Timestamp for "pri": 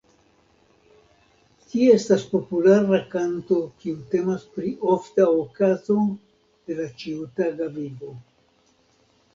4.57-4.73